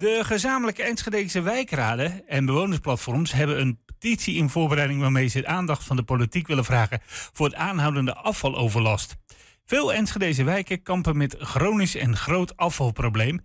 [0.00, 5.84] De gezamenlijke Enschedese wijkraden en bewonersplatforms hebben een petitie in voorbereiding waarmee ze de aandacht
[5.84, 7.00] van de politiek willen vragen
[7.32, 9.16] voor het aanhoudende afvaloverlast.
[9.64, 13.40] Veel Enschedese wijken kampen met chronisch en groot afvalprobleem.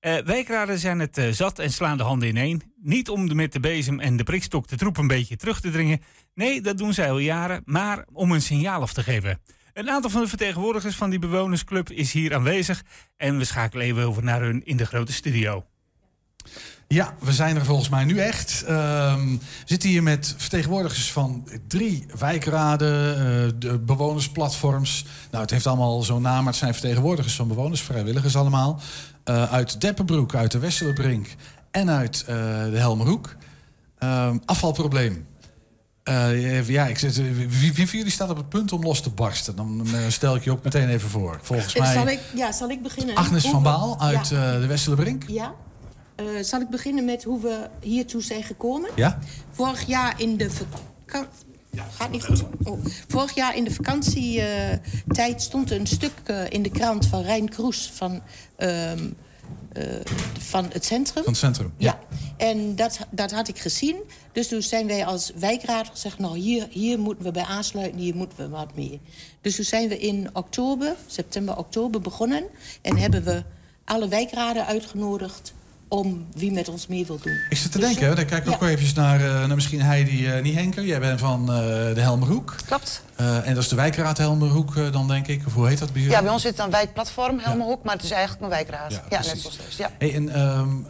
[0.00, 2.62] Uh, wijkraden zijn het uh, zat en slaan de handen ineen.
[2.76, 6.02] Niet om met de bezem en de prikstok de troep een beetje terug te dringen.
[6.34, 9.40] Nee, dat doen zij al jaren, maar om een signaal af te geven.
[9.72, 12.82] Een aantal van de vertegenwoordigers van die bewonersclub is hier aanwezig.
[13.16, 15.64] En we schakelen even over naar hun in de grote studio.
[16.88, 18.64] Ja, we zijn er volgens mij nu echt.
[18.68, 25.04] Um, we zitten hier met vertegenwoordigers van drie wijkraden, uh, de bewonersplatforms.
[25.30, 28.80] Nou, het heeft allemaal zo'n naam, maar het zijn vertegenwoordigers van bewoners, vrijwilligers allemaal.
[29.24, 31.28] Uh, uit Deppenbroek, uit de Westelenbrink
[31.70, 33.36] en uit uh, de Helmerhoek.
[33.98, 35.26] Um, afvalprobleem.
[36.66, 39.56] Ja, ik zit, wie, wie van jullie staat op het punt om los te barsten?
[39.56, 41.38] Dan stel ik je ook meteen even voor.
[41.42, 41.92] Volgens mij.
[41.92, 43.14] Zal ik, ja, zal ik beginnen?
[43.14, 45.24] Agnes van Baal uit de Westelenbrink.
[45.26, 45.54] Ja.
[46.40, 48.90] Zal ik beginnen met hoe we hiertoe zijn gekomen?
[48.96, 49.18] Ja.
[49.50, 51.48] Vorig jaar in de vakantie.
[51.70, 52.44] Ja, Gaat niet goed?
[52.64, 52.84] Oh.
[53.08, 56.12] Vorig jaar in de vakantietijd stond een stuk
[56.48, 58.22] in de krant van Rijn Kroes van.
[58.58, 59.16] Um,
[59.72, 59.84] uh,
[60.38, 61.22] van het centrum.
[61.22, 61.98] Van het centrum, ja.
[62.08, 62.16] ja.
[62.46, 63.96] En dat, dat had ik gezien.
[64.32, 66.18] Dus toen zijn wij als wijkraad gezegd...
[66.18, 69.00] nou, hier, hier moeten we bij aansluiten, hier moeten we wat mee.
[69.40, 72.44] Dus toen zijn we in oktober, september, oktober begonnen...
[72.82, 73.42] en hebben we
[73.84, 75.52] alle wijkraden uitgenodigd
[75.90, 77.38] om wie met ons mee wil doen.
[77.48, 80.36] Ik zit te dus, denken, dan kijk ik ook even naar, uh, naar misschien Heidi
[80.36, 80.84] uh, Niehenker.
[80.84, 81.56] Jij bent van uh,
[81.94, 82.54] de Helmerhoek.
[82.66, 83.02] Klopt.
[83.16, 85.42] en dat is de wijkraad Helmerhoek dan, denk ik.
[85.46, 86.16] Of hoe heet dat bij jullie?
[86.16, 87.82] Ja, bij ons zit dan wijkplatform Helmerhoek, ja.
[87.84, 88.92] maar het is eigenlijk een wijkraad.
[88.92, 89.76] Ja, ja net zoals dus.
[89.76, 89.90] Ja.
[89.98, 90.86] Hey, en, um,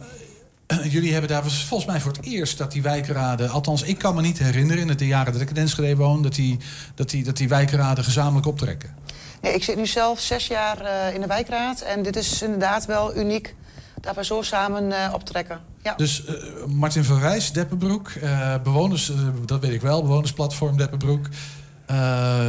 [0.95, 3.49] jullie hebben daar volgens mij voor het eerst dat die wijkraden...
[3.49, 6.21] althans, ik kan me niet herinneren in de jaren dat ik in Enschede woon...
[6.21, 6.57] dat die,
[6.95, 8.95] dat die, dat die wijkraden gezamenlijk optrekken.
[9.41, 11.81] Nee, ik zit nu zelf zes jaar in de wijkraad.
[11.81, 13.55] En dit is inderdaad wel uniek
[14.01, 15.59] dat we zo samen uh, optrekken.
[15.83, 15.93] Ja.
[15.95, 16.35] Dus uh,
[16.65, 19.11] Martin van Rijs, Deppenbroek, uh, bewoners,
[19.45, 21.25] dat weet ik wel, bewonersplatform Deppenbroek.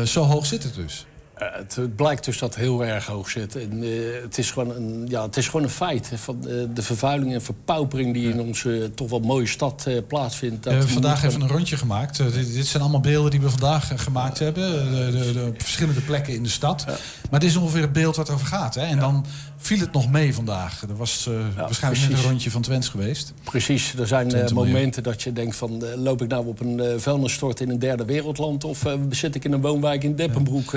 [0.05, 1.07] zo hoog zit het dus.
[1.53, 3.57] Het, het, blijkt dus dat het heel erg hoog zit.
[3.57, 6.11] En, uh, het, is gewoon een, ja, het is gewoon een feit.
[6.15, 10.65] Van, uh, de vervuiling en verpaupering die in onze toch wel mooie stad plaatsvindt.
[10.65, 12.17] we hebben vandaag even een rondje gemaakt.
[12.17, 14.71] Dit, dit, zijn allemaal beelden die we vandaag gemaakt hebben.
[14.71, 16.85] De, de, de, verschillende plekken in de stad.
[16.87, 16.97] Ja.
[17.31, 18.75] Maar dit is ongeveer het beeld wat erover gaat.
[18.75, 18.83] Hè?
[18.83, 19.01] En ja.
[19.01, 19.27] dan
[19.57, 20.83] viel het nog mee vandaag.
[20.83, 23.33] Er was waarschijnlijk net een rondje van Twens geweest.
[23.43, 23.95] Precies.
[23.99, 25.85] Er zijn momenten dat je denkt van...
[25.97, 28.65] loop ik nou op een vuilnisstort in een derde wereldland...
[28.65, 30.75] of zit ik in een woonwijk in Deppenbroek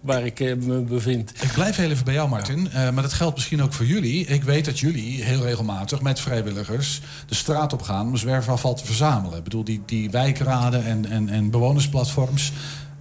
[0.00, 1.32] waar ik uh, me bevind.
[1.42, 2.68] Ik blijf heel even bij jou, Martin.
[2.72, 2.86] Ja.
[2.86, 4.26] Uh, maar dat geldt misschien ook voor jullie.
[4.26, 8.84] Ik weet dat jullie heel regelmatig met vrijwilligers de straat op gaan om zwerfafval te
[8.84, 9.38] verzamelen.
[9.38, 12.52] Ik bedoel, die, die wijkraden en, en, en bewonersplatforms.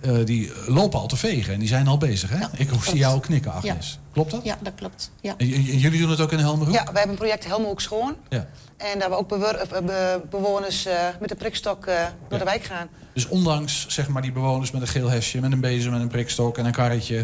[0.05, 2.29] Uh, die lopen al te vegen en die zijn al bezig.
[2.29, 2.37] Hè?
[2.37, 3.99] Ja, ik zie jou knikken, Agnes.
[4.03, 4.11] Ja.
[4.13, 4.43] Klopt dat?
[4.43, 5.11] Ja, dat klopt.
[5.21, 5.33] Ja.
[5.37, 6.75] En, en, jullie doen het ook in Helmerhoek?
[6.75, 8.15] Ja, wij hebben een project Helmerhoek Schoon.
[8.29, 8.47] Ja.
[8.77, 12.37] En daar we ook be bewoners uh, met de prikstok uh, door ja.
[12.37, 12.87] de wijk gaan.
[13.13, 16.07] Dus ondanks zeg maar, die bewoners met een geel hesje, met een bezem, met een
[16.07, 17.15] prikstok en een karretje.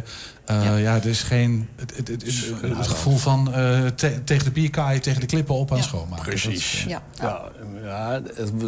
[0.52, 0.76] Uh, ja.
[0.76, 1.70] ja, er is geen.
[1.76, 2.24] Het, het, het,
[2.62, 3.46] het, het gevoel van
[3.96, 5.84] te, tegen de bierkaai, tegen de klippen op aan ja.
[5.84, 6.26] schoonmaken.
[6.26, 6.86] Precies.
[6.88, 7.02] Dat, ja.
[7.22, 7.42] Ja.
[7.84, 8.22] Ja,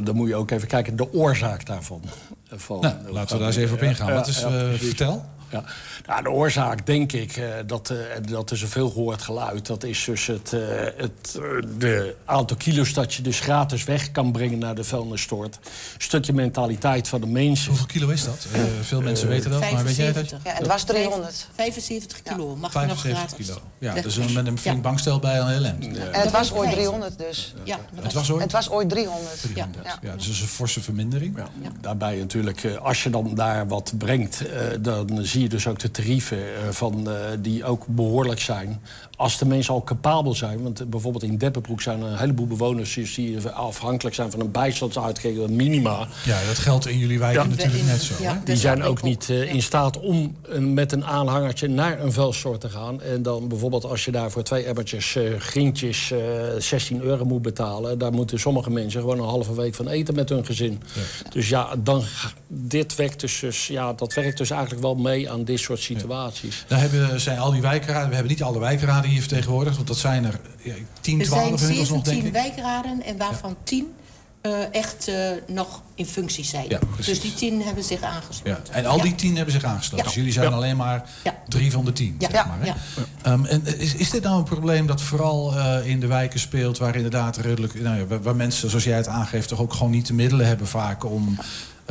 [0.03, 2.01] dan moet je ook even kijken, de oorzaak daarvan.
[2.49, 4.13] Van, nou, laten we daar eens even op ingaan.
[4.13, 4.45] Wat is,
[4.75, 5.25] vertel?
[5.51, 5.63] Ja.
[6.06, 7.97] Nou, de oorzaak, denk ik, uh, dat, uh,
[8.31, 9.66] dat is een veel gehoord geluid.
[9.66, 10.62] Dat is dus het, uh,
[10.97, 11.39] het
[11.78, 15.56] de aantal kilo's dat je dus gratis weg kan brengen naar de vuilnisstort.
[15.56, 17.67] Een stukje mentaliteit van de mensen.
[17.67, 18.47] Hoeveel kilo is dat?
[18.81, 19.73] veel mensen weten dat, 75.
[19.73, 20.41] maar weet jij dat?
[20.44, 21.47] Ja, het was 300.
[21.56, 23.62] 75 kilo, mag 75 kilo.
[23.78, 24.81] Ja, dus met een flink ja.
[24.81, 25.94] bankstel bij een LM.
[25.94, 26.06] Ja.
[26.06, 27.53] En het was ooit 300 dus.
[27.63, 28.41] Ja, het was ooit?
[28.41, 29.41] Het was ooit 300.
[29.41, 29.85] 300.
[29.85, 30.00] Ja.
[30.01, 30.16] Ja.
[30.16, 31.38] dus dat is een forse vermindering.
[31.38, 31.69] Ja.
[31.81, 34.44] Daarbij natuurlijk, als je dan daar wat brengt,
[34.81, 36.38] dan zie je dus ook de tarieven
[36.69, 38.81] van, uh, die ook behoorlijk zijn.
[39.18, 40.63] Als de mensen al capabel zijn.
[40.63, 42.94] Want bijvoorbeeld in Deppenbroek zijn er een heleboel bewoners...
[42.94, 46.07] die afhankelijk zijn van een bijstandsuitkering, minima.
[46.25, 47.50] Ja, dat geldt in jullie wijken ja.
[47.50, 48.13] natuurlijk net zo.
[48.19, 52.62] Ja, die zijn ook niet uh, in staat om met een aanhangertje naar een vuilstort
[52.62, 53.01] te gaan.
[53.01, 56.13] En dan bijvoorbeeld als je daar voor twee ebbertjes uh, grientjes
[56.57, 57.97] 16 euro moet betalen...
[57.97, 60.81] daar moeten sommige mensen gewoon een halve week van eten met hun gezin.
[60.94, 61.30] Ja.
[61.30, 62.04] Dus ja, dan,
[62.48, 66.66] dit werkt dus, dus, ja, dat werkt dus eigenlijk wel mee aan dit soort situaties.
[66.68, 69.98] Daar hebben, zijn al die wijkraden, we hebben niet alle wijkraden hier vertegenwoordigd, want dat
[69.98, 73.56] zijn er ja, 10, 12 Er zijn 17 nog, wijkraden en waarvan ja.
[73.63, 73.94] 10
[74.42, 76.66] uh, echt uh, nog in functie zijn.
[76.69, 78.63] Ja, dus die 10 hebben zich aangesloten.
[78.68, 78.74] Ja.
[78.74, 80.06] En al die 10 hebben zich aangesloten.
[80.06, 81.10] Dus jullie zijn alleen maar
[81.48, 82.16] drie van de 10.
[82.19, 83.31] Zeg maar, hè?
[83.31, 86.77] Um, en is, is dit nou een probleem dat vooral uh, in de wijken speelt,
[86.77, 90.07] waar inderdaad redelijk, nou waar, waar mensen, zoals jij het aangeeft, toch ook gewoon niet
[90.07, 91.38] de middelen hebben vaak om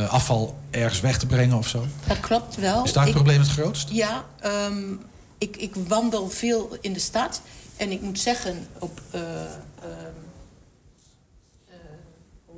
[0.08, 1.84] afval ergens weg te brengen of zo?
[2.06, 2.84] Dat klopt wel.
[2.84, 3.88] Is daar het ik, probleem het grootst?
[3.90, 5.00] Ja, um,
[5.38, 7.40] ik, ik, wandel veel in de stad.
[7.76, 9.26] En ik moet zeggen, op, uh, uh,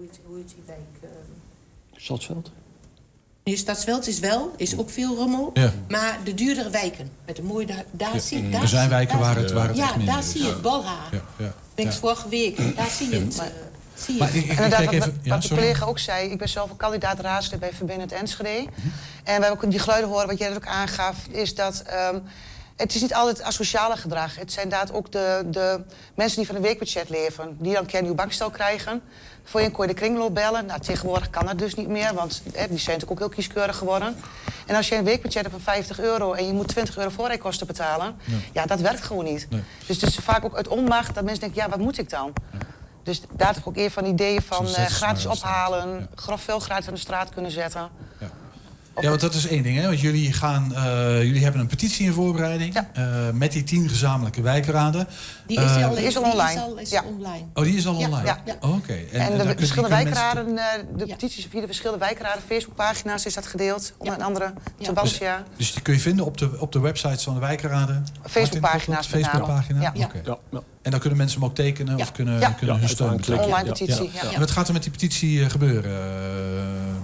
[0.00, 0.78] heet, hoe heet die wijk?
[1.00, 1.08] eh,
[1.96, 2.50] Stadsveld?
[3.44, 5.50] Nee, Stadsveld is wel, is ook veel rommel.
[5.54, 5.72] Ja.
[5.88, 9.26] Maar de duurdere wijken, met de mooie, daar, daar zie daar Er zijn wijken daar-
[9.26, 10.30] waar het, waar het echt Ja, daar is.
[10.30, 10.96] zie je het Bolha.
[11.12, 11.98] Ja, ja, Ben ik ja.
[11.98, 13.38] vorige week, daar zie je het.
[13.38, 13.46] eh,
[13.94, 14.36] zie je Maar het.
[14.36, 14.98] ik, ik, wat, even...
[14.98, 18.48] wat Ja, de collega ook zei, ik ben zelf een kandidaat raadslid bij Verbindend Enschede.
[18.48, 18.68] En
[19.24, 22.18] we hebben ook die geluiden horen, wat jij net ook aangaf, is dat ehm,
[22.76, 24.36] het is niet altijd asociale gedrag.
[24.36, 25.80] Het zijn inderdaad ook de, de
[26.14, 29.02] mensen die van een weekbudget leven, die dan een keer een nieuw bankstel krijgen.
[29.44, 30.66] Voorheen kon je de kringloop bellen.
[30.66, 33.76] Nou, tegenwoordig kan dat dus niet meer, want hè, die zijn natuurlijk ook heel kieskeurig
[33.76, 34.16] geworden.
[34.66, 37.66] En als je een weekbudget hebt van 50 euro en je moet 20 euro voorrijkosten
[37.66, 38.16] betalen,
[38.52, 38.66] ja.
[38.66, 39.46] dat werkt gewoon niet.
[39.50, 39.62] Nee.
[39.86, 42.32] Dus het is vaak ook uit onmacht dat mensen denken, ja, wat moet ik dan?
[43.02, 46.94] Dus daar ik ook een van ideeën van eh, gratis ophalen, grof veel gratis aan
[46.94, 47.90] de straat kunnen zetten.
[49.00, 49.76] Ja, want dat is één ding.
[49.78, 49.86] Hè?
[49.86, 52.74] Want jullie, gaan, eh, jullie hebben een petitie in voorbereiding.
[52.74, 52.90] Ja.
[52.92, 55.06] eh, met die tien gezamenlijke wijkraden.
[55.46, 56.52] Die is Eh, al, die is al die online.
[56.52, 57.02] Is al, is Ja.
[57.06, 57.44] online.
[57.54, 58.26] Oh, die is al Ja, online?
[58.26, 58.54] ja, ja.
[58.60, 58.92] Oh, Oké.
[58.92, 60.64] En, de verschillende mensen- wijkraden, eh,
[60.96, 63.92] de petities via de verschillende wijkraden, Facebookpagina's is dat gedeeld.
[63.98, 64.86] Onder andere Ja.
[64.86, 65.44] Tubantia.
[65.56, 68.06] Dus die kun je vinden op de, op de websites van de wijkraden?
[68.30, 69.06] Facebookpagina's.
[69.06, 69.80] Facebookpagina?
[69.80, 70.04] Ja.
[70.04, 70.20] Oké.
[70.24, 70.60] Ja, ja.
[70.82, 72.02] En dan kunnen mensen hem ook tekenen Ja.
[72.02, 72.50] of kunnen, Ja.
[72.50, 73.44] kunnen Ja, hun steun betalen.
[73.44, 74.10] Online Ja, petitie.
[74.14, 74.32] ja, Ja.
[74.32, 75.92] En wat gaat er met die petitie eh, gebeuren?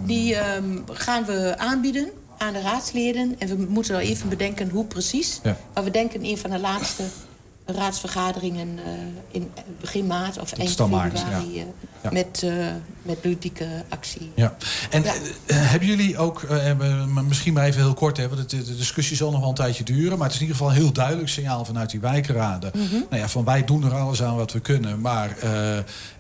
[0.09, 2.09] Die ehm, gaan we aanbieden
[2.39, 3.35] aan de raadsleden.
[3.39, 5.41] En we moeten wel even bedenken hoe precies.
[5.43, 5.57] Ja.
[5.75, 7.03] Maar we denken een van de laatste
[7.67, 8.93] raadsvergaderingen eh,
[9.31, 9.51] in
[9.81, 11.55] begin maart of eind maart, februari.
[11.55, 11.61] ja.
[11.63, 11.67] eh,
[12.03, 12.11] Ja.
[12.13, 12.51] Met, eh,
[13.03, 14.31] met ludieke actie.
[14.35, 14.57] Ja.
[14.91, 15.13] En Ja.
[15.55, 16.47] hebben jullie ook,
[17.29, 19.85] misschien maar even heel kort, hè, want het, de discussie zal nog wel een tijdje
[19.85, 22.71] duren, maar het is in ieder geval een heel duidelijk signaal vanuit die wijkraden.
[22.75, 22.93] Mhm.
[23.11, 25.37] Nou ja, van wij doen er alles aan wat we kunnen, maar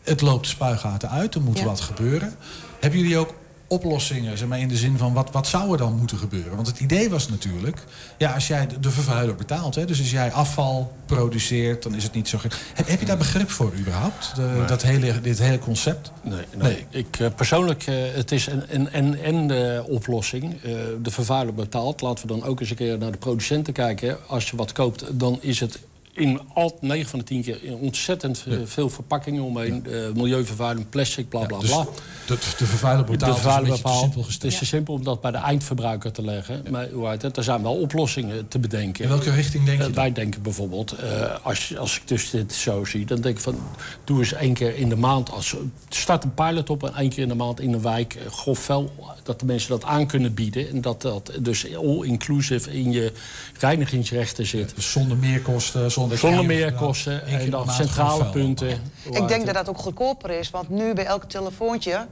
[0.03, 2.35] het loopt de spuigaten uit, er moet wat gebeuren.
[2.81, 3.35] Hebben jullie ook
[3.69, 6.55] oplossingen, zeg maar in de zin van wat, wat zou er dan moeten gebeuren?
[6.55, 7.85] Want het idee was natuurlijk,
[8.19, 12.15] ja, als jij de, vervuiler betaalt, hè, dus als jij afval produceert, dan is het
[12.15, 12.55] niet zo gek.
[12.75, 16.13] Heb, heb je daar begrip voor überhaupt, de, dat hele, dit hele concept?
[16.23, 16.73] Nee, nee.
[16.73, 16.87] Nee.
[16.91, 20.63] Ik, eh, persoonlijk, eh, het is een en, en, en de oplossing.
[20.63, 20.73] Eh,
[21.03, 22.01] de vervuiler betaalt.
[22.01, 24.17] Laten we dan ook eens een keer naar de producenten kijken.
[24.27, 25.79] Als je wat koopt, dan is het
[26.19, 29.87] in al 9 van de 10 keer in ontzettend eh, veel verpakkingen omheen.
[29.87, 31.87] Eh, milieuvervuiling, plastic, bla bla Dus bla.
[32.27, 34.01] de, de vervuiler De betaalt is vervuiler bepaalt.
[34.01, 36.65] simpel Het is te simpel om dat bij de eindverbruiker te leggen.
[36.71, 37.37] Maar hoe heet het?
[37.37, 39.03] er zijn wel oplossingen te bedenken.
[39.05, 40.03] In welke richting denk je Eh, dan?
[40.03, 43.59] wij denken bijvoorbeeld, eh, als, als ik dus dit zo zie, dan denk ik van,
[44.05, 45.31] doe eens één keer in de maand.
[45.31, 45.55] Als,
[45.89, 48.59] start een pilot op en één keer in de maand in een wijk, eh, grof
[48.59, 48.93] vuil,
[49.23, 50.69] dat de mensen dat aan kunnen bieden.
[50.69, 53.13] En dat dat dus all-inclusive in je
[53.59, 54.73] reinigingsrechten zit.
[54.75, 56.08] Dus zonder meerkosten, zonder...
[56.09, 58.69] dat je Zonder hier meerkosten één keer en dan centrale punten.
[59.11, 62.07] Ik denk dat dat ook goedkoper is, want nu bij elk telefoontje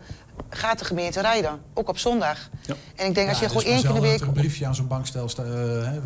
[0.50, 1.60] gaat de gemeente rijden.
[1.74, 2.48] Ook op zondag.
[2.66, 2.74] Ja.
[2.96, 4.10] En ik denk als je Ja, gewoon dus één keer in de week...
[4.12, 5.46] dat er een briefje aan zo'n bankstel staat.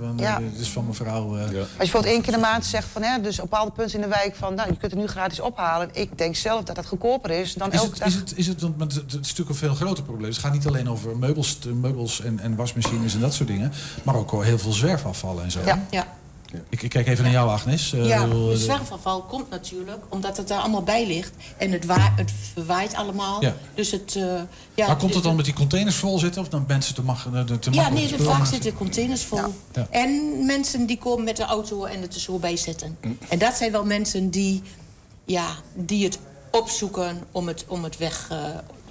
[0.00, 0.36] van, Ja.
[0.38, 1.36] eh, dit is van mevrouw.
[1.36, 1.58] eh, Ja.
[1.58, 3.94] Als je bijvoorbeeld één keer in de maand zegt van, hè, dus op bepaalde punten
[3.94, 5.88] in de wijk van, nou, je kunt het nu gratis ophalen.
[5.92, 8.08] Ik denk zelf dat dat goedkoper is dan Is elke het, dag.
[8.08, 10.30] is het, is het, want het het is natuurlijk een veel groter probleem.
[10.30, 13.72] Het gaat niet alleen over meubels, meubels en, en wasmachines en dat soort dingen.
[14.02, 15.60] Maar ook al heel veel zwerfafvallen en zo.
[15.64, 15.86] Ja.
[15.90, 16.06] Ja.
[16.68, 17.92] Ik, ik kijk even naar jou, Agnes.
[17.92, 21.32] Eh, Ja, de eh, zwerfafval komt natuurlijk omdat het daar allemaal bij ligt.
[21.56, 23.42] En het, wa het verwaait allemaal.
[23.42, 23.54] Ja.
[23.74, 24.16] Dus het...
[24.16, 24.22] eh,
[24.74, 26.42] ja, maar komt het dan met die containers vol zitten?
[26.42, 27.28] Of dan mensen te, mag,
[27.60, 28.46] te Ja, nee, vaak maken?
[28.46, 29.38] zitten containers vol.
[29.72, 29.86] Ja.
[29.90, 32.96] En mensen die komen met de auto en het er zo bij zetten.
[33.28, 34.62] En dat zijn wel mensen die,
[35.24, 36.18] ja, die het
[36.50, 38.28] opzoeken om het, om het weg...
[38.30, 38.38] eh,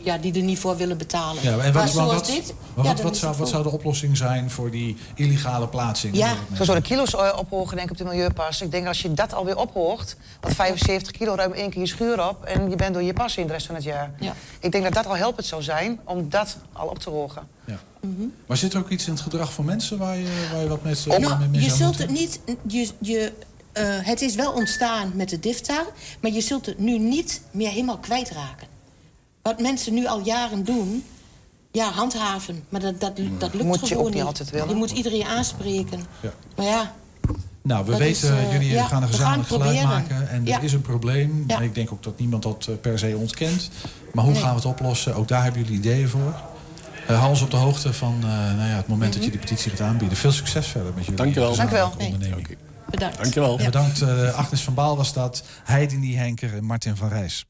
[0.04, 1.44] ja, die er niet voor willen betalen.
[1.44, 2.54] Ja, en maar wat, maar zoals wat, dit...
[2.74, 6.16] maar ja, wat, wat, zou, wat zou de oplossing zijn voor die illegale plaatsing?
[6.16, 6.36] Ja.
[6.56, 8.62] Zo zo de kilo's eh, ophogen denk ik op de milieupas.
[8.62, 12.30] Ik denk als je dat alweer ophoogt, want 75 kilo ruim één keer je schuur
[12.30, 14.12] op en je bent door je pas in de rest van het jaar.
[14.20, 14.34] Ja.
[14.60, 17.48] Ik denk dat dat al helpend zou zijn om dat al op te hogen.
[17.66, 17.80] Ja.
[18.02, 18.28] Mhm.
[18.46, 20.84] Maar zit er ook iets in het gedrag van mensen waar je, waar je wat
[20.84, 22.08] mee, mee, Nou, mee je zou zult moeten?
[22.08, 22.40] het niet...
[22.68, 23.32] Je, je,
[23.72, 25.86] eh, het is wel ontstaan met de DIFTA,
[26.22, 28.68] maar je zult het nu niet meer helemaal kwijtraken.
[29.42, 31.04] Wat mensen nu al jaren doen,
[31.72, 32.64] ja, handhaven.
[32.70, 34.70] Maar dat, dat, dat lukt Moet je gewoon ook niet altijd willen.
[34.70, 36.00] Je moet iedereen aanspreken.
[36.22, 36.34] Ja.
[36.56, 36.94] Maar ja,
[37.62, 40.30] Nou, we Dat weten, is, eh, jullie ja, gaan een gezamenlijk gaan geluid maken.
[40.30, 41.44] En er is een probleem.
[41.48, 41.60] Ja.
[41.60, 43.70] Ik denk ook dat niemand dat eh, per se ontkent.
[44.14, 44.42] Maar hoe Nee.
[44.42, 45.16] gaan we het oplossen?
[45.16, 46.34] Ook daar hebben jullie ideeën voor.
[47.08, 49.40] Eh hou ons op de hoogte van eh, nou ja, het moment dat je die
[49.40, 50.18] petitie gaat aanbieden.
[50.18, 51.56] Veel succes verder met jullie Dankjewel.
[51.56, 51.92] Dankjewel.
[52.00, 52.58] onderneming.
[52.90, 53.18] bedankt.
[53.18, 53.58] Dankjewel.
[53.60, 57.46] En bedankt eh, Agnes van Baal was dat, Heidini Henker en Martin van Rijs.